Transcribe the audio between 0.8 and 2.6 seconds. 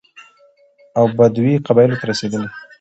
او بدوي قبايلو ته رسېدلى،